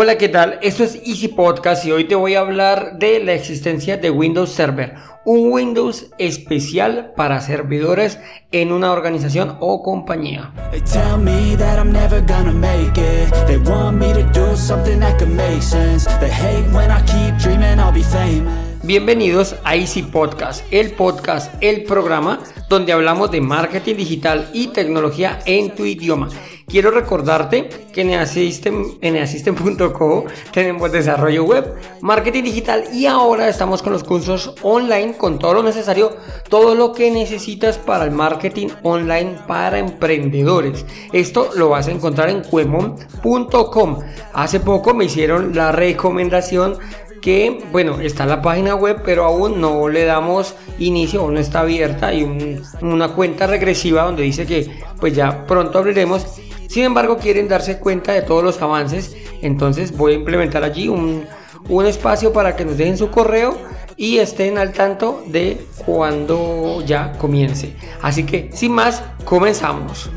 Hola, 0.00 0.16
¿qué 0.16 0.28
tal? 0.28 0.60
Esto 0.62 0.84
es 0.84 0.94
Easy 1.04 1.26
Podcast 1.26 1.84
y 1.84 1.90
hoy 1.90 2.04
te 2.04 2.14
voy 2.14 2.36
a 2.36 2.38
hablar 2.38 3.00
de 3.00 3.18
la 3.18 3.32
existencia 3.32 3.96
de 3.96 4.10
Windows 4.10 4.52
Server, 4.52 4.94
un 5.24 5.50
Windows 5.50 6.06
especial 6.18 7.14
para 7.16 7.40
servidores 7.40 8.20
en 8.52 8.70
una 8.70 8.92
organización 8.92 9.56
o 9.58 9.82
compañía. 9.82 10.52
Bienvenidos 18.84 19.56
a 19.64 19.74
Easy 19.74 20.04
Podcast, 20.04 20.64
el 20.70 20.92
podcast, 20.92 21.52
el 21.60 21.82
programa 21.82 22.38
donde 22.68 22.92
hablamos 22.92 23.32
de 23.32 23.40
marketing 23.40 23.96
digital 23.96 24.48
y 24.52 24.68
tecnología 24.68 25.40
en 25.44 25.74
tu 25.74 25.84
idioma. 25.84 26.28
Quiero 26.68 26.90
recordarte 26.90 27.70
que 27.94 28.02
en 28.02 28.10
Easystem.co 29.16 30.26
tenemos 30.52 30.92
desarrollo 30.92 31.44
web, 31.44 31.74
marketing 32.02 32.42
digital 32.42 32.84
y 32.92 33.06
ahora 33.06 33.48
estamos 33.48 33.82
con 33.82 33.94
los 33.94 34.04
cursos 34.04 34.54
online 34.60 35.16
con 35.16 35.38
todo 35.38 35.54
lo 35.54 35.62
necesario, 35.62 36.14
todo 36.50 36.74
lo 36.74 36.92
que 36.92 37.10
necesitas 37.10 37.78
para 37.78 38.04
el 38.04 38.10
marketing 38.10 38.68
online 38.82 39.38
para 39.46 39.78
emprendedores. 39.78 40.84
Esto 41.14 41.48
lo 41.56 41.70
vas 41.70 41.88
a 41.88 41.92
encontrar 41.92 42.28
en 42.28 42.42
cuemon.com. 42.42 44.00
Hace 44.34 44.60
poco 44.60 44.92
me 44.92 45.06
hicieron 45.06 45.54
la 45.54 45.72
recomendación 45.72 46.76
que 47.22 47.64
bueno 47.72 47.98
está 48.00 48.26
la 48.26 48.42
página 48.42 48.76
web 48.76 49.02
pero 49.04 49.24
aún 49.24 49.60
no 49.60 49.88
le 49.88 50.04
damos 50.04 50.54
inicio 50.78 51.22
aún 51.22 51.34
no 51.34 51.40
está 51.40 51.60
abierta 51.60 52.08
hay 52.08 52.22
una 52.80 53.08
cuenta 53.08 53.48
regresiva 53.48 54.04
donde 54.04 54.22
dice 54.22 54.46
que 54.46 54.70
pues 55.00 55.16
ya 55.16 55.44
pronto 55.44 55.80
abriremos 55.80 56.24
sin 56.78 56.84
embargo, 56.84 57.18
quieren 57.18 57.48
darse 57.48 57.80
cuenta 57.80 58.12
de 58.12 58.22
todos 58.22 58.44
los 58.44 58.62
avances, 58.62 59.16
entonces 59.42 59.96
voy 59.96 60.12
a 60.12 60.14
implementar 60.14 60.62
allí 60.62 60.86
un, 60.86 61.26
espacio 61.84 62.32
para 62.32 62.54
que 62.54 62.64
nos 62.64 62.78
dejen 62.78 62.96
su 62.96 63.10
correo 63.10 63.58
y 63.96 64.18
estén 64.18 64.58
al 64.58 64.72
tanto 64.72 65.24
de 65.26 65.60
cuando 65.84 66.80
ya 66.86 67.14
comience. 67.18 67.74
Así 68.00 68.22
que, 68.22 68.50
sin 68.52 68.70
más, 68.70 69.02
comenzamos. 69.24 70.08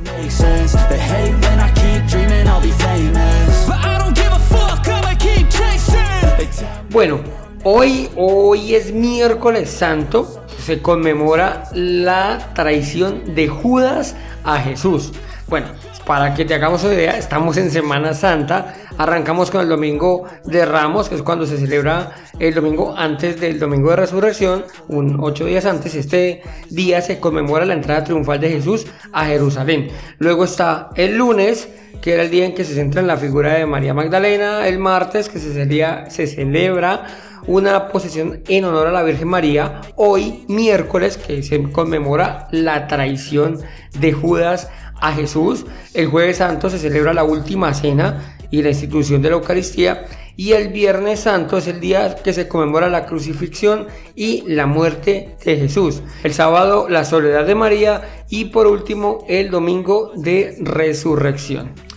Bueno, 6.92 7.22
hoy, 7.64 8.08
hoy 8.16 8.76
es 8.76 8.94
miércoles 8.94 9.68
santo, 9.68 10.41
se 10.62 10.82
conmemora 10.82 11.66
la 11.74 12.52
traición 12.54 13.36
de 13.36 13.48
Judas 13.48 14.16
a 14.44 14.60
Jesús. 14.60 15.12
Bueno, 15.48 15.68
para 16.06 16.34
que 16.34 16.46
te 16.46 16.54
hagamos 16.54 16.84
una 16.84 16.94
idea, 16.94 17.18
estamos 17.18 17.58
en 17.58 17.70
Semana 17.72 18.14
Santa, 18.14 18.74
arrancamos 18.98 19.52
con 19.52 19.62
el 19.62 19.70
Domingo 19.70 20.24
de 20.46 20.66
Ramos, 20.66 21.10
que 21.10 21.16
es 21.16 21.24
cuando 21.24 21.46
se 21.46 21.58
celebra 21.58 22.12
el 22.40 22.54
domingo 22.54 22.96
antes 22.98 23.40
del 23.40 23.60
Domingo 23.60 23.90
de 23.90 23.98
Resurrección, 23.98 24.64
un 24.88 25.18
ocho 25.20 25.46
días 25.46 25.66
antes, 25.66 25.94
este 25.96 26.42
día 26.70 27.02
se 27.02 27.20
conmemora 27.20 27.66
la 27.66 27.74
entrada 27.74 28.04
triunfal 28.04 28.40
de 28.40 28.50
Jesús 28.50 28.88
a 29.12 29.26
Jerusalén. 29.26 29.90
Luego 30.20 30.46
está 30.46 30.90
el 30.96 31.18
lunes, 31.18 31.68
que 32.02 32.14
era 32.14 32.24
el 32.24 32.32
día 32.32 32.46
en 32.46 32.56
que 32.56 32.64
se 32.64 32.74
centra 32.74 33.02
en 33.02 33.08
la 33.08 33.18
figura 33.18 33.54
de 33.54 33.66
María 33.66 33.94
Magdalena, 33.94 34.68
el 34.68 34.80
martes, 34.80 35.30
que 35.30 35.38
se, 35.38 35.54
se 36.10 36.28
celebra 36.28 37.06
una 37.48 37.90
posesión 37.90 38.42
en 38.48 38.66
honor 38.66 38.88
a 38.88 38.92
la 38.92 39.04
Virgen 39.04 39.28
María, 39.28 39.82
hoy 39.96 40.46
miércoles, 40.48 41.18
que 41.18 41.44
se 41.44 41.64
conmemora 41.72 42.48
la 42.52 42.88
traición 42.88 43.60
de 44.00 44.14
Judas 44.14 44.70
a 45.00 45.14
Jesús. 45.14 45.66
El 45.94 46.08
jueves 46.08 46.38
santo 46.38 46.70
se 46.70 46.80
celebra 46.80 47.14
la 47.14 47.24
última 47.24 47.74
cena 47.74 48.38
y 48.52 48.62
la 48.62 48.70
institución 48.70 49.22
de 49.22 49.30
la 49.30 49.36
Eucaristía. 49.36 50.06
Y 50.38 50.54
el 50.54 50.70
viernes 50.70 51.22
santo 51.22 51.58
es 51.58 51.68
el 51.68 51.80
día 51.80 52.16
que 52.16 52.34
se 52.34 52.48
conmemora 52.48 52.90
la 52.90 53.06
crucifixión 53.06 53.88
y 54.16 54.44
la 54.48 54.66
muerte 54.66 55.36
de 55.44 55.58
Jesús. 55.58 56.02
El 56.24 56.34
sábado 56.34 56.88
la 56.90 57.06
soledad 57.06 57.46
de 57.46 57.56
María 57.56 58.24
y 58.30 58.46
por 58.46 58.68
último 58.68 59.26
el 59.28 59.52
domingo 59.52 60.12
de 60.16 60.58
resurrección. 60.62 61.91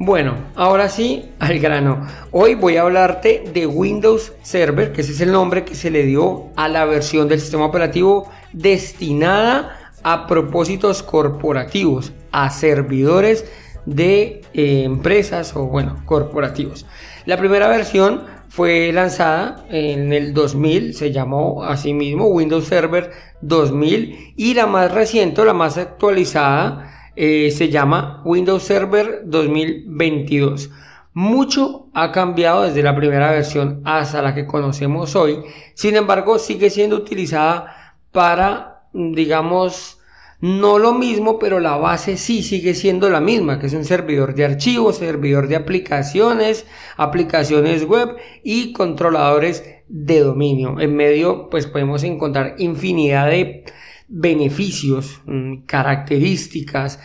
Bueno, 0.00 0.36
ahora 0.54 0.88
sí, 0.88 1.32
al 1.40 1.58
grano. 1.58 2.06
Hoy 2.30 2.54
voy 2.54 2.76
a 2.76 2.82
hablarte 2.82 3.42
de 3.52 3.66
Windows 3.66 4.32
Server, 4.42 4.92
que 4.92 5.00
ese 5.00 5.10
es 5.10 5.20
el 5.20 5.32
nombre 5.32 5.64
que 5.64 5.74
se 5.74 5.90
le 5.90 6.04
dio 6.04 6.50
a 6.54 6.68
la 6.68 6.84
versión 6.84 7.26
del 7.26 7.40
sistema 7.40 7.66
operativo 7.66 8.30
destinada 8.52 9.90
a 10.04 10.28
propósitos 10.28 11.02
corporativos, 11.02 12.12
a 12.30 12.48
servidores 12.50 13.44
de 13.86 14.42
eh, 14.54 14.84
empresas 14.84 15.56
o 15.56 15.66
bueno, 15.66 16.00
corporativos. 16.04 16.86
La 17.26 17.36
primera 17.36 17.66
versión 17.66 18.22
fue 18.48 18.92
lanzada 18.92 19.64
en 19.68 20.12
el 20.12 20.32
2000, 20.32 20.94
se 20.94 21.10
llamó 21.10 21.64
así 21.64 21.92
mismo 21.92 22.26
Windows 22.26 22.66
Server 22.66 23.10
2000 23.40 24.34
y 24.36 24.54
la 24.54 24.68
más 24.68 24.92
reciente, 24.92 25.44
la 25.44 25.54
más 25.54 25.76
actualizada, 25.76 26.97
eh, 27.20 27.50
se 27.50 27.68
llama 27.68 28.22
Windows 28.24 28.62
Server 28.62 29.22
2022. 29.24 30.70
Mucho 31.14 31.88
ha 31.92 32.12
cambiado 32.12 32.62
desde 32.62 32.84
la 32.84 32.94
primera 32.94 33.32
versión 33.32 33.82
hasta 33.84 34.22
la 34.22 34.36
que 34.36 34.46
conocemos 34.46 35.16
hoy, 35.16 35.40
sin 35.74 35.96
embargo 35.96 36.38
sigue 36.38 36.70
siendo 36.70 36.94
utilizada 36.94 37.96
para, 38.12 38.84
digamos, 38.92 39.98
no 40.40 40.78
lo 40.78 40.94
mismo, 40.94 41.40
pero 41.40 41.58
la 41.58 41.76
base 41.76 42.16
sí 42.18 42.44
sigue 42.44 42.74
siendo 42.74 43.10
la 43.10 43.20
misma, 43.20 43.58
que 43.58 43.66
es 43.66 43.74
un 43.74 43.84
servidor 43.84 44.36
de 44.36 44.44
archivos, 44.44 44.98
servidor 44.98 45.48
de 45.48 45.56
aplicaciones, 45.56 46.66
aplicaciones 46.96 47.84
web 47.84 48.16
y 48.44 48.72
controladores 48.72 49.64
de 49.88 50.20
dominio. 50.20 50.78
En 50.78 50.94
medio, 50.94 51.50
pues 51.50 51.66
podemos 51.66 52.04
encontrar 52.04 52.54
infinidad 52.58 53.26
de 53.26 53.64
beneficios, 54.08 55.20
mm, 55.26 55.66
características, 55.66 57.00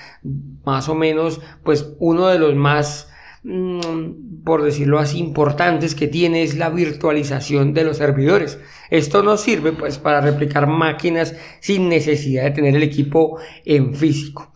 más 0.66 0.90
o 0.90 0.96
menos, 0.96 1.42
pues 1.64 1.94
uno 2.00 2.28
de 2.28 2.40
los 2.40 2.56
más 2.56 3.08
Mm, 3.46 4.44
por 4.46 4.64
decirlo 4.64 5.00
así, 5.00 5.20
importantes 5.20 5.96
que 5.96 6.08
tiene 6.08 6.44
es 6.44 6.56
la 6.56 6.70
virtualización 6.70 7.74
de 7.74 7.84
los 7.84 7.98
servidores. 7.98 8.58
Esto 8.90 9.22
nos 9.22 9.42
sirve 9.42 9.74
pues 9.74 9.98
para 9.98 10.22
replicar 10.22 10.66
máquinas 10.68 11.36
sin 11.60 11.90
necesidad 11.90 12.44
de 12.44 12.52
tener 12.52 12.76
el 12.76 12.84
equipo 12.84 13.38
en 13.66 13.96
físico. 13.96 14.54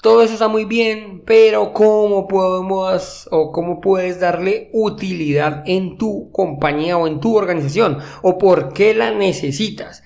Todo 0.00 0.22
eso 0.22 0.34
está 0.34 0.48
muy 0.48 0.64
bien, 0.64 1.22
pero 1.26 1.72
¿cómo 1.74 2.26
podemos 2.26 3.28
o 3.30 3.52
cómo 3.52 3.80
puedes 3.80 4.20
darle 4.20 4.70
utilidad 4.72 5.62
en 5.66 5.98
tu 5.98 6.30
compañía 6.30 6.96
o 6.96 7.06
en 7.06 7.20
tu 7.20 7.36
organización? 7.36 7.98
¿O 8.22 8.38
por 8.38 8.72
qué 8.72 8.94
la 8.94 9.10
necesitas? 9.10 10.02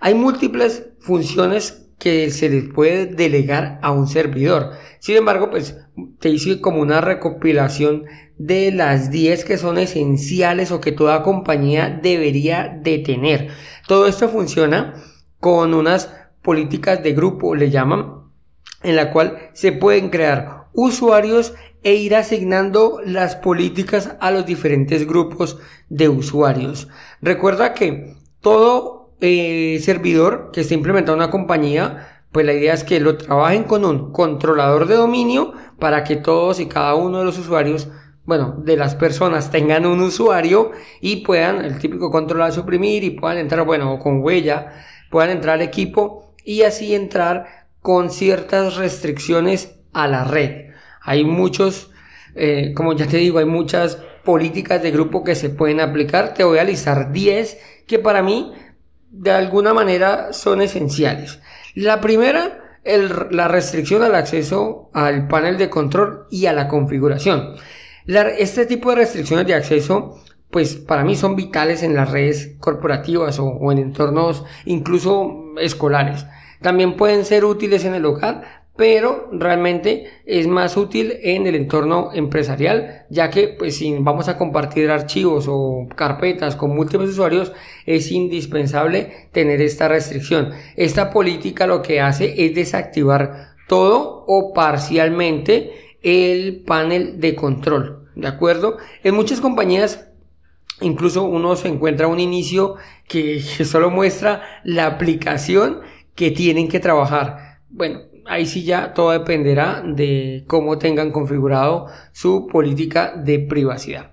Hay 0.00 0.14
múltiples 0.14 0.89
funciones 1.00 1.86
que 1.98 2.30
se 2.30 2.48
les 2.48 2.72
puede 2.72 3.06
delegar 3.06 3.78
a 3.82 3.90
un 3.90 4.08
servidor. 4.08 4.72
Sin 5.00 5.16
embargo, 5.16 5.50
pues 5.50 5.76
te 6.18 6.30
hice 6.30 6.60
como 6.60 6.80
una 6.80 7.00
recopilación 7.00 8.04
de 8.38 8.72
las 8.72 9.10
10 9.10 9.44
que 9.44 9.58
son 9.58 9.76
esenciales 9.76 10.72
o 10.72 10.80
que 10.80 10.92
toda 10.92 11.22
compañía 11.22 11.90
debería 12.02 12.78
de 12.82 12.98
tener. 12.98 13.48
Todo 13.86 14.06
esto 14.06 14.30
funciona 14.30 14.94
con 15.40 15.74
unas 15.74 16.10
políticas 16.42 17.02
de 17.02 17.12
grupo, 17.12 17.54
le 17.54 17.70
llaman, 17.70 18.30
en 18.82 18.96
la 18.96 19.12
cual 19.12 19.50
se 19.52 19.72
pueden 19.72 20.08
crear 20.08 20.68
usuarios 20.72 21.54
e 21.82 21.94
ir 21.94 22.14
asignando 22.14 23.00
las 23.04 23.36
políticas 23.36 24.16
a 24.20 24.30
los 24.30 24.46
diferentes 24.46 25.06
grupos 25.06 25.58
de 25.88 26.08
usuarios. 26.08 26.88
Recuerda 27.20 27.74
que 27.74 28.16
todo 28.40 28.99
eh, 29.20 29.78
servidor 29.82 30.50
que 30.52 30.62
esté 30.62 30.74
implementado 30.74 31.16
una 31.16 31.30
compañía, 31.30 32.24
pues 32.32 32.46
la 32.46 32.52
idea 32.52 32.74
es 32.74 32.84
que 32.84 33.00
lo 33.00 33.16
trabajen 33.16 33.64
con 33.64 33.84
un 33.84 34.12
controlador 34.12 34.86
de 34.86 34.94
dominio 34.94 35.52
para 35.78 36.04
que 36.04 36.16
todos 36.16 36.60
y 36.60 36.66
cada 36.66 36.94
uno 36.94 37.18
de 37.18 37.24
los 37.24 37.38
usuarios, 37.38 37.88
bueno, 38.24 38.54
de 38.58 38.76
las 38.76 38.94
personas 38.94 39.50
tengan 39.50 39.86
un 39.86 40.00
usuario 40.00 40.70
y 41.00 41.16
puedan, 41.16 41.64
el 41.64 41.78
típico 41.78 42.10
controlar 42.10 42.52
suprimir 42.52 43.02
y 43.02 43.10
puedan 43.10 43.38
entrar, 43.38 43.64
bueno, 43.66 43.98
con 43.98 44.22
huella, 44.22 44.72
puedan 45.10 45.30
entrar 45.30 45.60
equipo 45.60 46.34
y 46.44 46.62
así 46.62 46.94
entrar 46.94 47.66
con 47.82 48.10
ciertas 48.10 48.76
restricciones 48.76 49.76
a 49.92 50.06
la 50.06 50.24
red. 50.24 50.70
Hay 51.02 51.24
muchos, 51.24 51.90
eh, 52.34 52.72
como 52.74 52.92
ya 52.92 53.06
te 53.06 53.16
digo, 53.16 53.38
hay 53.38 53.44
muchas 53.46 53.96
políticas 54.24 54.82
de 54.82 54.90
grupo 54.90 55.24
que 55.24 55.34
se 55.34 55.50
pueden 55.50 55.80
aplicar. 55.80 56.34
Te 56.34 56.44
voy 56.44 56.58
a 56.58 56.64
listar 56.64 57.10
10 57.10 57.58
que 57.86 57.98
para 57.98 58.22
mí 58.22 58.52
de 59.10 59.32
alguna 59.32 59.74
manera 59.74 60.32
son 60.32 60.62
esenciales. 60.62 61.40
La 61.74 62.00
primera, 62.00 62.78
la 63.30 63.48
restricción 63.48 64.02
al 64.02 64.14
acceso 64.14 64.90
al 64.94 65.28
panel 65.28 65.58
de 65.58 65.68
control 65.68 66.26
y 66.30 66.46
a 66.46 66.52
la 66.52 66.68
configuración. 66.68 67.56
este 68.06 68.66
tipo 68.66 68.90
de 68.90 68.96
restricciones 68.96 69.46
de 69.46 69.54
acceso, 69.54 70.20
pues 70.50 70.74
para 70.76 71.04
mí 71.04 71.14
son 71.16 71.36
vitales 71.36 71.82
en 71.82 71.94
las 71.94 72.10
redes 72.10 72.56
corporativas 72.58 73.38
o, 73.38 73.46
o 73.46 73.72
en 73.72 73.78
entornos 73.78 74.44
incluso 74.64 75.44
escolares. 75.60 76.26
También 76.60 76.96
pueden 76.96 77.24
ser 77.24 77.44
útiles 77.44 77.84
en 77.84 77.94
el 77.94 78.04
hogar, 78.04 78.59
pero 78.80 79.28
realmente 79.30 80.06
es 80.24 80.46
más 80.46 80.78
útil 80.78 81.18
en 81.20 81.46
el 81.46 81.54
entorno 81.54 82.12
empresarial, 82.14 83.04
ya 83.10 83.28
que 83.28 83.48
pues 83.48 83.76
si 83.76 83.94
vamos 83.98 84.28
a 84.28 84.38
compartir 84.38 84.90
archivos 84.90 85.44
o 85.50 85.86
carpetas 85.94 86.56
con 86.56 86.74
múltiples 86.74 87.10
usuarios, 87.10 87.52
es 87.84 88.10
indispensable 88.10 89.28
tener 89.32 89.60
esta 89.60 89.86
restricción. 89.86 90.52
Esta 90.76 91.10
política 91.10 91.66
lo 91.66 91.82
que 91.82 92.00
hace 92.00 92.46
es 92.46 92.54
desactivar 92.54 93.50
todo 93.68 94.24
o 94.26 94.54
parcialmente 94.54 95.98
el 96.02 96.62
panel 96.64 97.20
de 97.20 97.34
control, 97.34 98.08
¿de 98.16 98.28
acuerdo? 98.28 98.78
En 99.04 99.14
muchas 99.14 99.42
compañías 99.42 100.06
Incluso 100.80 101.24
uno 101.24 101.56
se 101.56 101.68
encuentra 101.68 102.06
un 102.06 102.18
inicio 102.18 102.76
que, 103.06 103.42
solo 103.66 103.90
muestra 103.90 104.40
la 104.64 104.86
aplicación 104.86 105.80
que 106.14 106.30
tienen 106.30 106.68
que 106.68 106.80
trabajar. 106.80 107.60
Bueno, 107.68 108.00
ahí 108.30 108.46
sí 108.46 108.64
ya 108.64 108.94
todo 108.94 109.10
dependerá 109.10 109.82
de 109.84 110.44
cómo 110.46 110.78
tengan 110.78 111.10
configurado 111.10 111.86
su 112.12 112.46
política 112.46 113.12
de 113.16 113.40
privacidad. 113.40 114.12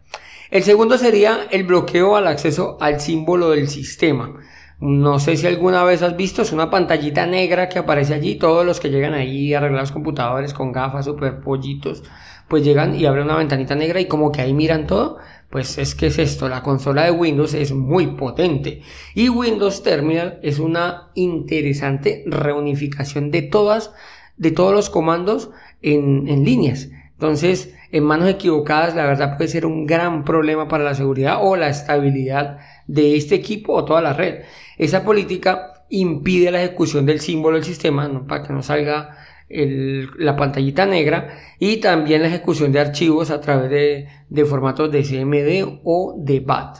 El 0.50 0.64
segundo 0.64 0.98
sería 0.98 1.48
el 1.52 1.64
bloqueo 1.64 2.16
al 2.16 2.28
acceso 2.28 2.78
al 2.81 3.00
símbolo 3.00 3.52
del 3.52 3.68
sistema. 3.68 4.34
No 4.80 5.19
sé 5.19 5.38
si 5.38 5.48
alguna 5.48 5.84
vez 5.84 6.04
has 6.04 6.16
visto, 6.16 6.42
es 6.42 6.52
una 6.52 6.69
pantallita 6.69 7.25
negra 7.25 7.68
que 7.68 7.80
aparece 7.80 8.14
allí. 8.14 8.36
Todos 8.36 8.66
los 8.66 8.80
que 8.80 8.90
llegan 8.90 9.14
ahí 9.14 9.54
a 9.54 9.58
arreglar 9.58 9.81
los 9.81 9.92
computadores 9.92 10.54
con 10.54 10.72
gafas, 10.72 11.06
super 11.06 11.40
pollitos, 11.40 12.04
pues 12.47 12.63
llegan 12.63 12.95
y 12.95 13.05
abren 13.05 13.25
una 13.25 13.38
ventanita 13.38 13.75
negra 13.75 13.99
y 13.99 14.05
como 14.05 14.31
que 14.31 14.41
ahí 14.41 14.53
miran 14.53 14.88
todo. 14.88 15.17
Pues 15.49 15.77
es 15.77 15.95
que 15.95 16.07
es 16.07 16.19
esto, 16.19 16.49
la 16.49 16.61
consola 16.61 17.05
de 17.05 17.11
Windows 17.11 17.53
es 17.53 17.71
muy 17.71 18.07
potente 18.07 18.81
y 19.15 19.29
Windows 19.29 19.81
Terminal 19.81 20.39
es 20.44 20.59
una 20.59 21.11
interesante 21.15 22.25
reunificación 22.27 23.31
de 23.31 23.44
todas, 23.44 23.94
de 24.35 24.51
todos 24.51 24.73
los 24.73 24.89
comandos 24.89 25.49
en, 25.81 26.27
en 26.27 26.44
líneas. 26.44 26.89
Entonces, 27.13 27.73
en 27.91 28.03
manos 28.03 28.29
equivocadas, 28.29 28.94
la 28.94 29.05
verdad 29.05 29.38
puede 29.38 29.49
ser 29.49 29.65
un 29.65 29.85
gran 29.85 30.25
problema 30.25 30.67
para 30.67 30.83
la 30.83 30.94
seguridad 30.95 31.39
o 31.41 31.55
la 31.55 31.69
estabilidad 31.69 32.59
de 32.88 33.15
este 33.15 33.35
equipo 33.35 33.73
o 33.73 33.85
toda 33.85 34.01
la 34.01 34.13
red. 34.13 34.44
Esa 34.77 35.05
política 35.05 35.85
impide 35.89 36.51
la 36.51 36.61
ejecución 36.61 37.05
del 37.05 37.21
símbolo 37.21 37.55
del 37.55 37.65
sistema 37.65 38.27
para 38.27 38.44
que 38.44 38.53
no 38.53 38.61
salga 38.61 39.17
la 39.49 40.35
pantallita 40.35 40.85
negra 40.85 41.29
y 41.59 41.77
también 41.77 42.21
la 42.21 42.27
ejecución 42.27 42.71
de 42.71 42.79
archivos 42.79 43.31
a 43.31 43.39
través 43.39 43.69
de, 44.29 44.45
formatos 44.45 44.91
de 44.91 45.03
CMD 45.03 45.79
o 45.83 46.15
de 46.17 46.39
BAT. 46.41 46.79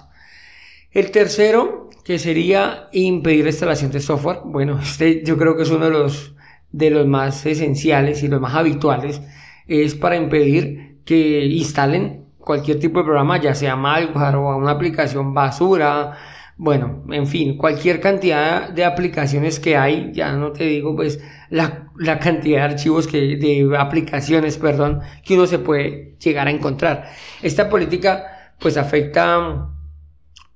El 0.91 1.11
tercero, 1.11 1.89
que 2.03 2.19
sería 2.19 2.89
impedir 2.91 3.43
la 3.43 3.51
instalación 3.51 3.91
de 3.91 3.99
software. 3.99 4.39
Bueno, 4.45 4.79
este 4.81 5.23
yo 5.23 5.37
creo 5.37 5.55
que 5.55 5.63
es 5.63 5.71
uno 5.71 5.85
de 5.85 5.91
los, 5.91 6.35
de 6.71 6.89
los 6.89 7.07
más 7.07 7.45
esenciales 7.45 8.23
y 8.23 8.27
los 8.27 8.41
más 8.41 8.55
habituales. 8.55 9.21
Es 9.67 9.95
para 9.95 10.15
impedir 10.15 10.99
que 11.05 11.45
instalen 11.45 12.25
cualquier 12.39 12.79
tipo 12.79 12.99
de 12.99 13.05
programa, 13.05 13.39
ya 13.39 13.53
sea 13.53 13.75
malware 13.75 14.35
o 14.35 14.55
una 14.57 14.71
aplicación 14.71 15.33
basura, 15.33 16.17
bueno, 16.57 17.04
en 17.09 17.27
fin, 17.27 17.56
cualquier 17.56 18.01
cantidad 18.01 18.69
de 18.69 18.83
aplicaciones 18.83 19.59
que 19.59 19.77
hay, 19.77 20.12
ya 20.12 20.31
no 20.31 20.51
te 20.51 20.63
digo 20.63 20.95
pues 20.95 21.19
la, 21.50 21.89
cantidad 22.19 22.59
de 22.59 22.74
archivos 22.74 23.07
que, 23.07 23.36
de 23.38 23.77
aplicaciones, 23.77 24.57
perdón, 24.57 25.01
que 25.24 25.36
uno 25.36 25.45
se 25.45 25.59
puede 25.59 26.15
llegar 26.19 26.48
a 26.48 26.51
encontrar. 26.51 27.12
Esta 27.44 27.69
política 27.69 28.54
pues 28.59 28.75
afecta 28.75 29.69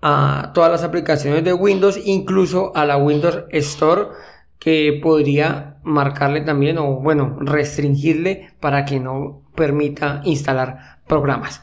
a 0.02 0.52
todas 0.56 0.72
las 0.72 0.84
aplicaciones 0.84 1.44
de 1.44 1.54
Windows, 1.54 2.00
incluso 2.04 2.76
a 2.76 2.86
la 2.86 2.98
Windows 2.98 3.44
Store, 3.52 4.08
que 4.58 5.00
podría 5.04 5.78
marcarle 5.84 6.42
también 6.42 6.80
o 6.80 6.96
bueno, 6.96 7.38
restringirle 7.42 8.54
para 8.60 8.86
que 8.86 9.00
no 9.00 9.44
permita 9.56 10.22
instalar 10.24 11.00
programas. 11.08 11.62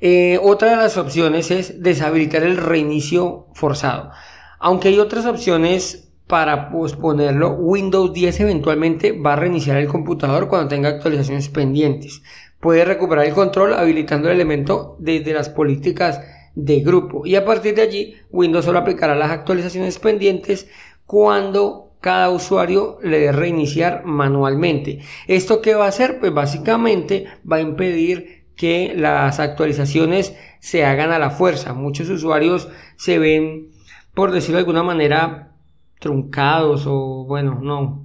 Eh, 0.00 0.38
otra 0.42 0.70
de 0.70 0.76
las 0.76 0.96
opciones 0.96 1.50
es 1.50 1.82
deshabilitar 1.82 2.42
el 2.42 2.56
reinicio 2.56 3.48
forzado. 3.54 4.10
Aunque 4.58 4.88
hay 4.88 4.98
otras 4.98 5.26
opciones 5.26 6.10
para 6.26 6.70
posponerlo, 6.70 7.54
Windows 7.54 8.12
10 8.12 8.40
eventualmente 8.40 9.12
va 9.12 9.34
a 9.34 9.36
reiniciar 9.36 9.76
el 9.76 9.88
computador 9.88 10.48
cuando 10.48 10.68
tenga 10.68 10.88
actualizaciones 10.88 11.48
pendientes. 11.48 12.22
Puede 12.60 12.84
recuperar 12.84 13.26
el 13.26 13.34
control 13.34 13.74
habilitando 13.74 14.28
el 14.28 14.36
elemento 14.36 14.96
desde 14.98 15.34
las 15.34 15.48
políticas 15.48 16.20
de 16.54 16.80
grupo 16.80 17.26
y 17.26 17.36
a 17.36 17.44
partir 17.44 17.74
de 17.74 17.82
allí 17.82 18.14
Windows 18.30 18.64
solo 18.64 18.78
aplicará 18.78 19.14
las 19.14 19.30
actualizaciones 19.30 19.98
pendientes 19.98 20.68
cuando 21.06 21.90
cada 22.00 22.30
usuario 22.30 22.98
le 23.02 23.20
dé 23.20 23.32
reiniciar 23.32 24.04
manualmente. 24.04 25.00
¿Esto 25.26 25.60
qué 25.60 25.74
va 25.74 25.86
a 25.86 25.88
hacer? 25.88 26.18
Pues 26.18 26.32
básicamente 26.32 27.26
va 27.50 27.56
a 27.56 27.60
impedir 27.60 28.39
que 28.60 28.92
las 28.94 29.40
actualizaciones 29.40 30.36
se 30.58 30.84
hagan 30.84 31.12
a 31.12 31.18
la 31.18 31.30
fuerza. 31.30 31.72
Muchos 31.72 32.10
usuarios 32.10 32.68
se 32.96 33.18
ven, 33.18 33.70
por 34.12 34.32
decirlo 34.32 34.56
de 34.56 34.64
alguna 34.64 34.82
manera, 34.82 35.54
truncados 35.98 36.84
o 36.86 37.24
bueno, 37.26 37.58
no. 37.62 38.04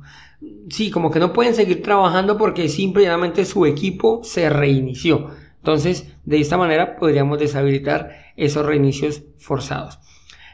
Sí, 0.69 0.92
como 0.92 1.12
que 1.12 1.19
no 1.19 1.34
pueden 1.34 1.56
seguir 1.56 1.84
trabajando 1.84 2.38
porque 2.38 2.69
simplemente 2.69 3.44
su 3.44 3.66
equipo 3.66 4.22
se 4.24 4.50
reinició. 4.50 5.31
Entonces, 5.57 6.16
de 6.24 6.40
esta 6.40 6.57
manera 6.57 6.96
podríamos 6.96 7.38
deshabilitar 7.38 8.12
esos 8.38 8.66
reinicios 8.66 9.24
forzados. 9.38 10.00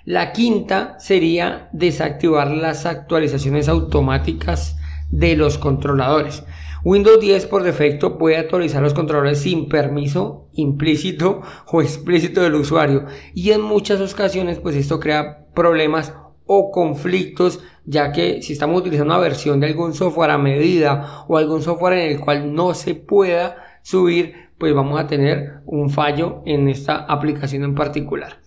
La 0.04 0.32
quinta 0.32 0.96
sería 0.98 1.70
desactivar 1.74 2.50
las 2.50 2.88
actualizaciones 2.88 3.70
automáticas 3.70 4.78
de 5.12 5.36
los 5.36 5.60
controladores. 5.60 6.44
Windows 6.84 7.20
10 7.20 7.46
por 7.46 7.62
defecto 7.62 8.18
puede 8.18 8.38
actualizar 8.38 8.82
los 8.82 8.96
controladores 8.96 9.40
sin 9.40 9.70
permiso 9.70 10.48
implícito 10.54 11.42
o 11.68 11.82
explícito 11.82 12.42
del 12.42 12.56
usuario 12.56 13.06
y 13.36 13.52
en 13.52 13.62
muchas 13.62 14.02
ocasiones 14.02 14.60
pues 14.60 14.76
esto 14.76 15.00
crea 15.00 15.46
problemas 15.54 16.16
o 16.48 16.72
conflictos 16.72 17.64
ya 17.86 18.12
que 18.12 18.42
si 18.42 18.54
estamos 18.54 18.82
utilizando 18.82 19.14
una 19.14 19.22
versión 19.22 19.60
de 19.60 19.68
algún 19.68 19.94
software 19.94 20.32
a 20.32 20.40
medida 20.40 21.24
o 21.28 21.38
algún 21.38 21.62
software 21.62 22.00
en 22.00 22.12
el 22.14 22.20
cual 22.20 22.54
no 22.54 22.74
se 22.74 22.96
pueda 22.96 23.58
subir 23.84 24.50
pues 24.58 24.74
vamos 24.74 25.00
a 25.00 25.06
tener 25.06 25.62
un 25.66 25.92
fallo 25.92 26.42
en 26.46 26.68
esta 26.68 26.96
aplicación 26.96 27.64
en 27.64 27.76
particular. 27.76 28.42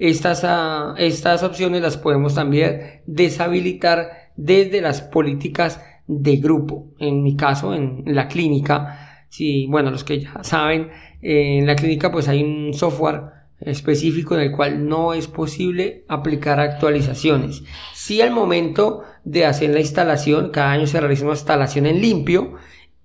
Estas, 0.00 0.44
ah, 0.44 0.94
estas 0.96 1.42
opciones 1.42 1.82
las 1.82 1.96
podemos 1.96 2.34
también 2.34 3.02
deshabilitar 3.06 4.30
desde 4.36 4.80
las 4.80 5.02
políticas 5.02 5.80
de 6.10 6.36
grupo. 6.36 6.88
En 6.98 7.22
mi 7.22 7.36
caso, 7.36 7.72
en 7.74 8.02
la 8.06 8.26
clínica, 8.26 9.24
si, 9.28 9.66
bueno, 9.66 9.90
los 9.90 10.04
que 10.04 10.20
ya 10.20 10.42
saben, 10.42 10.88
en 11.22 11.66
la 11.66 11.76
clínica 11.76 12.10
pues 12.10 12.28
hay 12.28 12.42
un 12.42 12.74
software 12.74 13.22
específico 13.60 14.34
en 14.34 14.40
el 14.40 14.52
cual 14.52 14.88
no 14.88 15.12
es 15.12 15.28
posible 15.28 16.04
aplicar 16.08 16.58
actualizaciones. 16.60 17.62
Si 17.94 18.20
al 18.20 18.30
momento 18.30 19.02
de 19.24 19.46
hacer 19.46 19.70
la 19.70 19.80
instalación, 19.80 20.50
cada 20.50 20.72
año 20.72 20.86
se 20.86 20.98
realiza 20.98 21.24
una 21.24 21.34
instalación 21.34 21.86
en 21.86 22.00
limpio, 22.00 22.54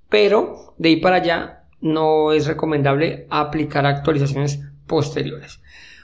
pero 0.10 0.74
de 0.78 0.90
ahí 0.90 0.96
para 0.96 1.18
allá 1.18 1.66
no 1.82 2.32
es 2.32 2.48
recomendable 2.48 3.28
aplicar 3.30 3.86
actualizaciones 3.86 4.62
posteriores. 4.88 5.62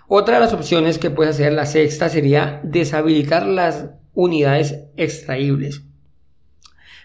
Otra 0.07 0.35
de 0.35 0.41
las 0.41 0.53
opciones 0.53 0.99
que 0.99 1.09
puede 1.09 1.29
hacer 1.29 1.53
la 1.53 1.65
sexta 1.65 2.09
sería 2.09 2.59
deshabilitar 2.63 3.45
las 3.47 3.89
unidades 4.13 4.83
extraíbles. 4.97 5.83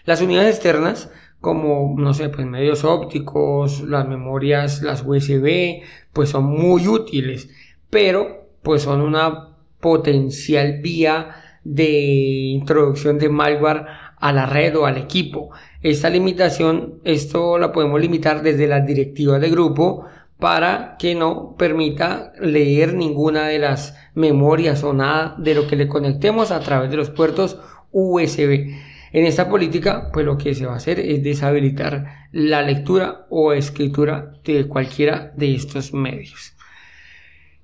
Las 0.07 0.21
unidades 0.21 0.55
externas, 0.55 1.11
como, 1.41 1.93
no 1.97 2.13
sé, 2.13 2.29
pues 2.29 2.47
medios 2.47 2.85
ópticos, 2.85 3.81
las 3.81 4.07
memorias, 4.07 4.81
las 4.81 5.03
USB, 5.05 5.81
pues 6.13 6.29
son 6.29 6.45
muy 6.45 6.87
útiles, 6.87 7.49
pero 7.89 8.47
pues 8.63 8.83
son 8.83 9.01
una 9.01 9.57
potencial 9.81 10.79
vía 10.81 11.35
de 11.65 11.89
introducción 11.89 13.19
de 13.19 13.27
malware 13.27 13.85
a 14.15 14.31
la 14.31 14.45
red 14.45 14.77
o 14.77 14.85
al 14.85 14.95
equipo. 14.95 15.49
Esta 15.81 16.09
limitación, 16.09 17.01
esto 17.03 17.57
la 17.57 17.73
podemos 17.73 17.99
limitar 17.99 18.43
desde 18.43 18.65
las 18.65 18.87
directivas 18.87 19.41
de 19.41 19.49
grupo 19.49 20.05
para 20.39 20.95
que 20.97 21.15
no 21.15 21.57
permita 21.57 22.31
leer 22.39 22.93
ninguna 22.93 23.49
de 23.49 23.59
las 23.59 23.93
memorias 24.15 24.85
o 24.85 24.93
nada 24.93 25.35
de 25.37 25.53
lo 25.53 25.67
que 25.67 25.75
le 25.75 25.89
conectemos 25.89 26.51
a 26.51 26.61
través 26.61 26.91
de 26.91 26.95
los 26.95 27.09
puertos 27.09 27.59
USB. 27.91 28.71
En 29.11 29.25
esta 29.25 29.49
política, 29.49 30.09
pues 30.11 30.25
lo 30.25 30.37
que 30.37 30.53
se 30.53 30.65
va 30.65 30.73
a 30.73 30.77
hacer 30.77 30.99
es 30.99 31.23
deshabilitar 31.23 32.27
la 32.31 32.61
lectura 32.61 33.25
o 33.29 33.53
escritura 33.53 34.33
de 34.43 34.67
cualquiera 34.67 35.31
de 35.35 35.55
estos 35.55 35.93
medios. 35.93 36.57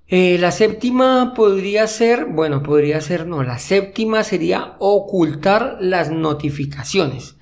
Eh, 0.08 0.38
la 0.38 0.52
séptima 0.52 1.34
podría 1.36 1.88
ser, 1.88 2.26
bueno, 2.26 2.62
podría 2.62 3.02
ser 3.02 3.26
no, 3.26 3.42
la 3.44 3.58
séptima 3.58 4.24
sería 4.24 4.76
ocultar 4.80 5.78
las 5.80 6.12
notificaciones. 6.12 7.38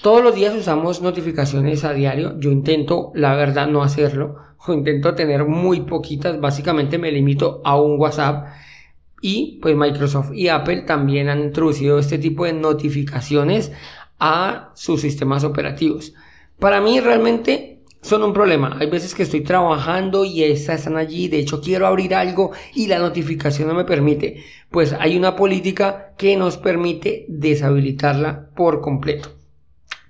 Todos 0.00 0.22
los 0.22 0.34
días 0.34 0.54
usamos 0.54 1.02
notificaciones 1.02 1.84
a 1.84 1.92
diario, 1.92 2.38
yo 2.38 2.52
intento, 2.52 3.10
la 3.14 3.34
verdad, 3.34 3.66
no 3.66 3.82
hacerlo, 3.82 4.36
o 4.66 4.72
intento 4.72 5.14
tener 5.14 5.44
muy 5.44 5.80
poquitas, 5.80 6.40
básicamente 6.40 6.98
me 6.98 7.12
limito 7.12 7.60
a 7.64 7.80
un 7.80 8.00
WhatsApp 8.00 8.46
y 9.20 9.58
pues 9.60 9.76
Microsoft 9.76 10.32
y 10.32 10.48
Apple 10.48 10.82
también 10.82 11.28
han 11.28 11.40
introducido 11.40 11.98
este 11.98 12.18
tipo 12.18 12.44
de 12.44 12.52
notificaciones 12.52 13.72
a 14.18 14.70
sus 14.74 15.00
sistemas 15.00 15.44
operativos. 15.44 16.14
Para 16.58 16.80
mí 16.80 17.00
realmente 17.00 17.78
son 18.00 18.22
un 18.22 18.32
problema. 18.32 18.76
Hay 18.80 18.88
veces 18.88 19.14
que 19.14 19.24
estoy 19.24 19.42
trabajando 19.42 20.24
y 20.24 20.44
estas 20.44 20.80
están 20.80 20.96
allí. 20.96 21.28
De 21.28 21.38
hecho, 21.38 21.60
quiero 21.60 21.86
abrir 21.86 22.14
algo 22.14 22.52
y 22.74 22.86
la 22.86 22.98
notificación 22.98 23.68
no 23.68 23.74
me 23.74 23.84
permite. 23.84 24.44
Pues 24.70 24.94
hay 24.98 25.16
una 25.16 25.36
política 25.36 26.14
que 26.16 26.36
nos 26.36 26.56
permite 26.56 27.26
deshabilitarla 27.28 28.50
por 28.54 28.80
completo. 28.80 29.30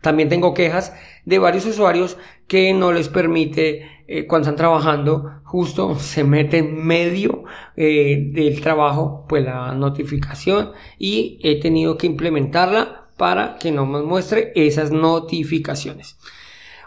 También 0.01 0.29
tengo 0.29 0.55
quejas 0.55 0.93
de 1.25 1.39
varios 1.39 1.67
usuarios 1.67 2.17
que 2.47 2.73
no 2.73 2.93
les 2.93 3.09
permite 3.09 3.98
eh, 4.11 4.27
cuando 4.27 4.49
están 4.49 4.57
trabajando 4.57 5.43
justo 5.45 5.99
se 5.99 6.25
mete 6.25 6.59
en 6.59 6.85
medio 6.87 7.45
eh, 7.77 8.31
del 8.33 8.61
trabajo 8.63 9.27
pues 9.29 9.45
la 9.45 9.75
notificación 9.75 10.73
y 10.99 11.39
he 11.43 11.61
tenido 11.61 11.99
que 11.99 12.07
implementarla 12.07 13.09
para 13.19 13.59
que 13.59 13.71
no 13.71 13.85
me 13.85 14.01
muestre 14.01 14.53
esas 14.55 14.91
notificaciones. 14.91 16.17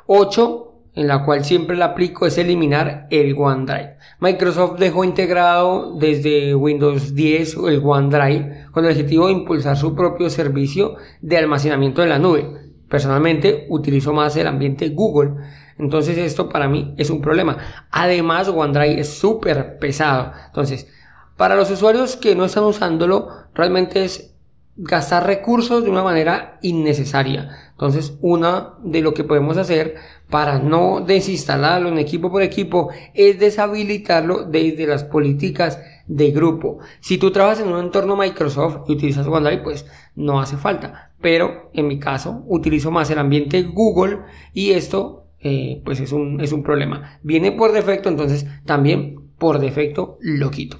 8 0.08 0.68
en 0.96 1.08
la 1.08 1.24
cual 1.24 1.46
siempre 1.46 1.78
la 1.78 1.86
aplico 1.86 2.26
es 2.26 2.38
eliminar 2.38 3.08
el 3.12 3.36
OneDrive. 3.38 3.98
Microsoft 4.20 4.80
dejó 4.80 5.04
integrado 5.04 5.96
desde 5.98 6.56
Windows 6.56 7.14
10 7.14 7.58
el 7.68 7.82
OneDrive 7.84 8.66
con 8.72 8.84
el 8.84 8.92
objetivo 8.92 9.28
de 9.28 9.34
impulsar 9.34 9.78
su 9.78 9.96
propio 9.96 10.30
servicio 10.30 10.96
de 11.22 11.38
almacenamiento 11.38 12.02
en 12.02 12.10
la 12.10 12.20
nube. 12.20 12.72
Personalmente 12.90 13.68
utilizo 13.70 14.12
más 14.12 14.36
el 14.36 14.48
ambiente 14.48 14.90
Google. 14.90 15.36
Entonces 15.82 16.18
esto 16.18 16.48
para 16.48 16.70
mí 16.70 16.94
es 16.98 17.10
un 17.10 17.22
problema. 17.22 17.58
Además 17.90 18.48
OneDrive 18.48 19.02
es 19.02 19.10
súper 19.10 19.80
pesado. 19.80 20.32
Entonces, 20.46 20.88
para 21.36 21.56
los 21.56 21.72
usuarios 21.72 22.16
que 22.16 22.36
no 22.36 22.46
están 22.46 22.66
usándolo, 22.66 23.30
realmente 23.56 24.04
es 24.04 24.36
gastar 24.78 25.26
recursos 25.26 25.84
de 25.84 25.90
una 25.90 26.04
manera 26.04 26.60
innecesaria. 26.62 27.50
Entonces, 27.72 28.18
una 28.22 28.76
de 28.84 29.02
lo 29.02 29.14
que 29.14 29.24
podemos 29.24 29.58
hacer 29.58 29.96
para 30.30 30.60
no 30.60 31.02
desinstalarlo 31.02 31.90
en 31.90 31.98
equipo 31.98 32.32
por 32.32 32.44
equipo 32.44 32.90
es 33.16 33.40
deshabilitarlo 33.40 34.44
desde 34.44 34.86
las 34.86 35.04
políticas 35.04 35.80
de 36.06 36.30
grupo. 36.30 36.78
Si 37.00 37.18
tú 37.18 37.32
trabajas 37.32 37.62
en 37.62 37.70
un 37.70 37.80
entorno 37.80 38.16
Microsoft 38.16 38.88
y 38.88 38.94
utilizas 38.94 39.26
OneDrive, 39.26 39.64
pues 39.64 39.86
no 40.16 40.40
hace 40.40 40.58
falta. 40.58 41.12
Pero 41.22 41.72
en 41.74 41.88
mi 41.88 42.00
caso, 42.00 42.44
utilizo 42.48 42.92
más 42.92 43.10
el 43.10 43.18
ambiente 43.18 43.64
Google 43.64 44.20
y 44.54 44.72
esto, 44.72 45.21
eh, 45.44 45.82
pues 45.84 46.00
es 46.00 46.12
un, 46.12 46.42
es 46.42 46.52
un 46.52 46.64
problema. 46.64 47.20
Viene 47.24 47.52
por 47.52 47.72
defecto, 47.72 48.10
entonces 48.10 48.46
también 48.66 49.32
por 49.38 49.60
defecto 49.60 50.18
lo 50.22 50.52
quito. 50.52 50.80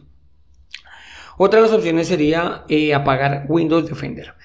Otra 1.38 1.60
de 1.60 1.68
las 1.68 1.76
opciones 1.76 2.08
sería 2.08 2.66
eh, 2.70 2.94
apagar 2.94 3.46
Windows 3.50 3.88
Defender. 3.88 4.36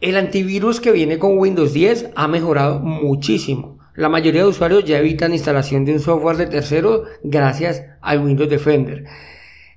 El 0.00 0.16
antivirus 0.16 0.80
que 0.80 0.92
viene 0.92 1.18
con 1.18 1.38
Windows 1.38 1.72
10 1.72 2.10
ha 2.14 2.28
mejorado 2.28 2.80
muchísimo. 2.80 3.78
La 3.94 4.08
mayoría 4.08 4.42
de 4.42 4.48
usuarios 4.48 4.84
ya 4.84 4.98
evitan 4.98 5.32
instalación 5.32 5.84
de 5.84 5.92
un 5.92 6.00
software 6.00 6.36
de 6.36 6.46
tercero 6.46 7.04
gracias 7.22 7.84
al 8.00 8.20
Windows 8.22 8.50
Defender. 8.50 9.04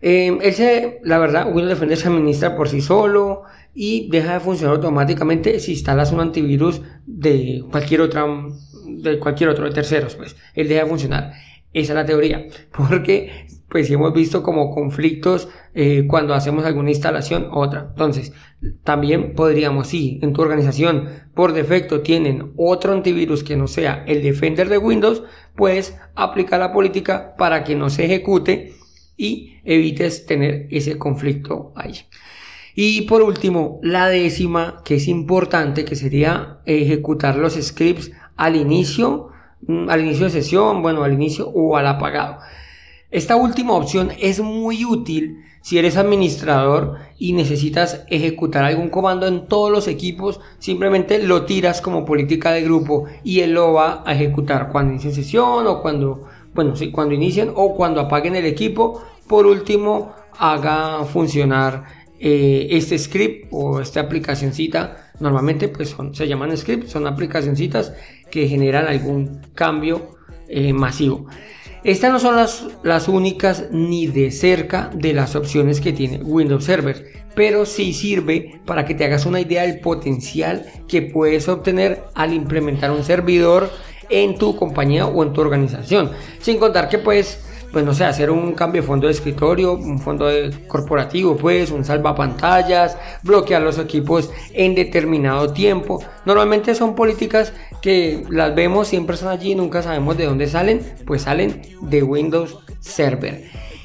Eh, 0.01 0.99
la 1.03 1.17
verdad, 1.17 1.47
Windows 1.47 1.69
Defender 1.69 1.97
se 1.97 2.07
administra 2.07 2.55
por 2.55 2.69
sí 2.69 2.81
solo 2.81 3.43
y 3.73 4.09
deja 4.09 4.33
de 4.33 4.39
funcionar 4.39 4.75
automáticamente 4.75 5.59
si 5.59 5.73
instalas 5.73 6.11
un 6.11 6.21
antivirus 6.21 6.81
de 7.05 7.63
cualquier 7.71 8.01
otra, 8.01 8.25
de 9.11 9.19
cualquier 9.19 9.49
otro 9.49 9.65
de 9.65 9.71
terceros, 9.71 10.15
pues 10.15 10.35
él 10.53 10.67
deja 10.67 10.83
de 10.83 10.89
funcionar. 10.89 11.33
Esa 11.73 11.91
es 11.91 11.95
la 11.95 12.05
teoría, 12.05 12.47
porque 12.77 13.47
pues 13.69 13.89
hemos 13.91 14.13
visto 14.13 14.41
como 14.41 14.71
conflictos 14.71 15.49
eh, 15.73 16.05
cuando 16.07 16.33
hacemos 16.33 16.63
alguna 16.63 16.91
instalación 16.91 17.49
otra. 17.51 17.87
Entonces, 17.89 18.31
también 18.83 19.33
podríamos, 19.33 19.87
si 19.87 20.19
en 20.21 20.31
tu 20.31 20.41
organización 20.41 21.09
por 21.33 21.51
defecto 21.51 22.01
tienen 22.01 22.53
otro 22.55 22.93
antivirus 22.93 23.43
que 23.43 23.57
no 23.57 23.67
sea 23.67 24.05
el 24.07 24.23
Defender 24.23 24.69
de 24.69 24.77
Windows, 24.77 25.23
pues 25.55 25.97
aplicar 26.15 26.59
la 26.59 26.71
política 26.71 27.35
para 27.37 27.65
que 27.65 27.75
no 27.75 27.89
se 27.89 28.05
ejecute 28.05 28.75
y 29.17 29.57
evites 29.65 30.25
tener 30.25 30.67
ese 30.71 30.97
conflicto 30.97 31.73
ahí. 31.75 31.95
Y 32.75 33.03
por 33.03 33.21
último, 33.21 33.79
la 33.83 34.09
décima, 34.09 34.81
que 34.83 34.95
es 34.95 35.07
importante, 35.07 35.85
que 35.85 35.95
sería 35.95 36.59
ejecutar 36.65 37.37
los 37.37 37.53
scripts 37.53 38.11
al 38.35 38.55
inicio 38.55 39.31
Mm, 39.67 39.89
al 39.89 40.01
inicio 40.01 40.25
de 40.25 40.31
sesión, 40.31 40.81
bueno, 40.81 41.03
al 41.03 41.13
inicio 41.13 41.49
o 41.49 41.77
al 41.77 41.87
apagado. 41.87 42.37
Esta 43.09 43.35
última 43.35 43.73
opción 43.73 44.11
es 44.19 44.39
muy 44.39 44.85
útil 44.85 45.43
si 45.61 45.79
eres 45.79 45.97
administrador 45.97 46.97
y 47.17 47.33
necesitas 47.33 48.03
ejecutar 48.09 48.63
algún 48.65 48.89
comando 48.89 49.25
en 49.25 49.47
todos 49.47 49.71
los 49.71 49.87
equipos, 49.87 50.39
simplemente 50.59 51.23
lo 51.23 51.45
tiras 51.45 51.81
como 51.81 52.05
política 52.05 52.51
de 52.51 52.61
grupo 52.61 53.05
y 53.23 53.39
él 53.39 53.53
lo 53.53 53.73
va 53.73 54.03
a 54.05 54.13
ejecutar 54.13 54.69
cuando 54.71 54.93
inicie 54.93 55.11
sesión 55.11 55.65
o 55.65 55.81
cuando, 55.81 56.27
bueno, 56.53 56.75
sí, 56.75 56.91
cuando 56.91 57.15
inicien 57.15 57.51
o 57.55 57.75
cuando 57.75 58.01
apaguen 58.01 58.35
el 58.35 58.45
equipo. 58.45 59.01
Por 59.27 59.47
último, 59.47 60.13
haga 60.37 61.03
funcionar 61.05 61.85
eh, 62.19 62.67
este 62.71 62.99
script 62.99 63.47
o 63.51 63.79
esta 63.79 64.01
aplicacióncita 64.01 65.05
normalmente 65.19 65.67
pues 65.69 65.95
se 66.13 66.27
llaman 66.27 66.55
scripts, 66.55 66.91
son 66.91 67.07
aplicacioncitas 67.07 67.93
que 68.35 68.49
generan 68.49 68.85
algún 68.85 69.39
cambio 69.53 70.17
eh, 70.49 70.73
masivo. 70.73 71.25
Estas 71.85 72.11
no 72.11 72.19
son 72.19 72.35
las, 72.35 72.65
las 72.83 73.07
únicas 73.07 73.67
ni 73.71 74.07
de 74.07 74.29
cerca 74.29 74.91
de 74.93 75.13
las 75.13 75.37
opciones 75.37 75.79
que 75.79 75.93
tiene 75.93 76.17
Windows 76.21 76.65
Server, 76.65 77.05
pero 77.33 77.65
sí 77.65 77.93
sirve 77.93 78.59
para 78.65 78.83
que 78.83 78.93
te 78.93 79.05
hagas 79.05 79.25
una 79.25 79.39
idea 79.39 79.61
del 79.61 79.79
potencial 79.79 80.65
que 80.85 81.01
puedes 81.01 81.47
obtener 81.47 82.03
al 82.13 82.33
implementar 82.33 82.91
un 82.91 83.05
servidor 83.05 83.69
en 84.09 84.37
tu 84.37 84.57
compañía 84.57 85.07
o 85.07 85.23
en 85.23 85.31
tu 85.31 85.39
organización. 85.39 86.11
Sin 86.41 86.57
contar 86.57 86.89
que 86.89 86.97
puedes 86.97 87.39
pues 87.75 87.83
no 87.83 87.93
sé, 87.93 88.05
hacer 88.05 88.31
un 88.31 88.53
cambio 88.53 88.81
de 88.81 88.87
fondo 88.87 89.07
de 89.07 89.11
escritorio, 89.11 89.73
un 89.73 89.99
fondo 89.99 90.29
corporativo, 90.65 91.35
pues, 91.35 91.71
un 91.71 91.83
salvapantallas, 91.83 92.97
bloquear 93.21 93.61
los 93.61 93.77
equipos 93.77 94.31
en 94.53 94.75
determinado 94.75 95.51
tiempo. 95.51 96.01
Normalmente 96.23 96.73
son 96.73 96.95
políticas 96.95 97.51
que 97.81 98.23
las 98.29 98.55
vemos, 98.55 98.87
siempre 98.87 99.15
están 99.15 99.27
allí, 99.27 99.55
nunca 99.55 99.81
sabemos 99.81 100.15
de 100.15 100.23
dónde 100.23 100.47
salen, 100.47 100.79
pues 101.05 101.23
salen 101.23 101.63
de 101.81 102.01
Windows 102.01 102.59
Server. 102.79 103.43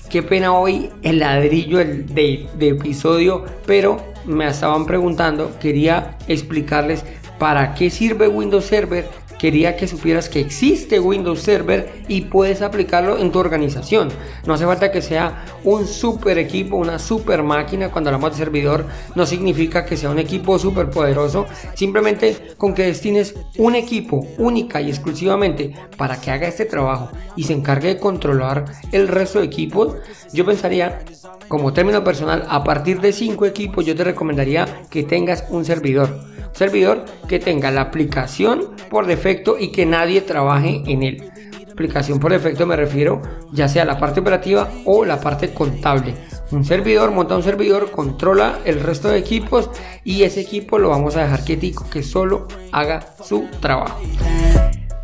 Qué 0.08 0.22
pena 0.22 0.52
hoy 0.52 0.90
el 1.02 1.18
ladrillo 1.18 1.78
de, 1.78 2.46
de 2.56 2.68
episodio, 2.68 3.44
pero 3.66 3.96
me 4.24 4.46
estaban 4.46 4.86
preguntando, 4.86 5.50
quería 5.58 6.16
explicarles 6.28 7.04
para 7.40 7.74
qué 7.74 7.90
sirve 7.90 8.28
Windows 8.28 8.66
Server 8.66 9.08
quería 9.40 9.74
que 9.74 9.88
supieras 9.88 10.28
que 10.28 10.38
existe 10.40 11.00
Windows 11.00 11.40
Server 11.40 12.04
y 12.08 12.22
puedes 12.22 12.60
aplicarlo 12.60 13.16
en 13.16 13.32
tu 13.32 13.38
organización. 13.38 14.10
No 14.44 14.52
hace 14.52 14.66
falta 14.66 14.92
que 14.92 15.00
sea 15.00 15.46
un 15.64 15.86
super 15.86 16.36
equipo, 16.36 16.76
una 16.76 16.98
super 16.98 17.42
máquina. 17.42 17.90
Cuando 17.90 18.10
hablamos 18.10 18.32
de 18.32 18.36
servidor, 18.36 18.84
no 19.14 19.24
significa 19.24 19.86
que 19.86 19.96
sea 19.96 20.10
un 20.10 20.18
equipo 20.18 20.58
super 20.58 20.90
poderoso. 20.90 21.46
Simplemente 21.74 22.52
con 22.58 22.74
que 22.74 22.82
destines 22.84 23.34
un 23.56 23.76
equipo 23.76 24.26
única 24.36 24.82
y 24.82 24.90
exclusivamente 24.90 25.72
para 25.96 26.20
que 26.20 26.30
haga 26.30 26.46
este 26.46 26.66
trabajo 26.66 27.08
y 27.34 27.44
se 27.44 27.54
encargue 27.54 27.88
de 27.88 27.98
controlar 27.98 28.66
el 28.92 29.08
resto 29.08 29.38
de 29.38 29.46
equipos, 29.46 29.96
yo 30.34 30.44
pensaría, 30.44 31.02
como 31.48 31.72
término 31.72 32.04
personal, 32.04 32.44
a 32.46 32.62
partir 32.62 33.00
de 33.00 33.12
5 33.12 33.46
equipos, 33.46 33.86
yo 33.86 33.96
te 33.96 34.04
recomendaría 34.04 34.82
que 34.90 35.02
tengas 35.02 35.44
un 35.48 35.64
servidor 35.64 36.28
servidor 36.60 37.06
que 37.26 37.38
tenga 37.38 37.70
la 37.70 37.80
aplicación 37.80 38.76
por 38.90 39.06
defecto 39.06 39.56
y 39.58 39.72
que 39.72 39.86
nadie 39.86 40.20
trabaje 40.20 40.82
en 40.86 41.02
él. 41.02 41.32
Aplicación 41.72 42.20
por 42.20 42.32
defecto 42.32 42.66
me 42.66 42.76
refiero 42.76 43.22
ya 43.50 43.66
sea 43.66 43.86
la 43.86 43.98
parte 43.98 44.20
operativa 44.20 44.68
o 44.84 45.06
la 45.06 45.18
parte 45.18 45.54
contable. 45.54 46.14
Un 46.50 46.62
servidor 46.62 47.12
monta 47.12 47.34
un 47.34 47.42
servidor, 47.42 47.90
controla 47.90 48.58
el 48.66 48.80
resto 48.80 49.08
de 49.08 49.16
equipos 49.16 49.70
y 50.04 50.24
ese 50.24 50.42
equipo 50.42 50.78
lo 50.78 50.90
vamos 50.90 51.16
a 51.16 51.22
dejar 51.22 51.44
quietico 51.44 51.88
que 51.88 52.02
solo 52.02 52.46
haga 52.72 53.06
su 53.24 53.46
trabajo. 53.60 53.98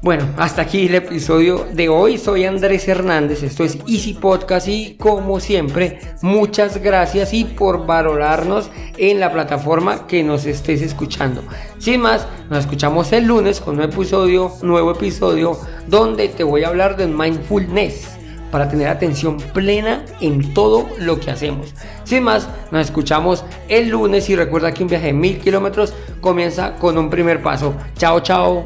Bueno, 0.03 0.29
hasta 0.37 0.62
aquí 0.62 0.87
el 0.87 0.95
episodio 0.95 1.67
de 1.73 1.88
hoy. 1.88 2.19
Soy 2.19 2.45
Andrés 2.45 2.87
Hernández, 2.87 3.43
esto 3.43 3.65
es 3.65 3.79
Easy 3.88 4.12
Podcast 4.12 4.69
y 4.69 4.95
como 4.97 5.41
siempre, 5.41 5.99
muchas 6.23 6.83
gracias 6.83 7.33
y 7.33 7.45
por 7.45 7.87
valorarnos 7.87 8.71
en 8.99 9.21
la 9.21 9.33
plataforma 9.33 10.07
que 10.07 10.23
nos 10.23 10.45
estés 10.45 10.83
escuchando. 10.83 11.43
Sin 11.79 12.03
más, 12.03 12.26
nos 12.50 12.61
escuchamos 12.61 13.11
el 13.12 13.25
lunes 13.25 13.61
con 13.61 13.76
un 13.76 13.83
episodio, 13.83 14.53
nuevo 14.62 14.93
episodio, 14.93 15.59
donde 15.88 16.29
te 16.29 16.45
voy 16.45 16.65
a 16.65 16.69
hablar 16.69 16.97
de 16.97 17.07
mindfulness 17.07 18.17
para 18.50 18.69
tener 18.69 18.88
atención 18.88 19.38
plena 19.38 20.05
en 20.21 20.55
todo 20.55 20.88
lo 20.99 21.19
que 21.19 21.31
hacemos. 21.31 21.75
Sin 22.05 22.23
más, 22.23 22.49
nos 22.71 22.87
escuchamos 22.87 23.45
el 23.69 23.88
lunes 23.88 24.29
y 24.29 24.37
recuerda 24.37 24.73
que 24.73 24.83
un 24.83 24.88
viaje 24.88 25.07
de 25.07 25.12
mil 25.15 25.38
kilómetros 25.38 25.95
comienza 26.21 26.75
con 26.76 26.97
un 26.99 27.11
primer 27.11 27.43
paso. 27.43 27.75
Chao, 27.97 28.21
chao. 28.21 28.65